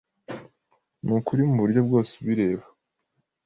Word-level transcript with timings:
Nukuri 1.03 1.41
muburyo 1.49 1.81
bwose 1.87 2.11
ubireba. 2.21 2.65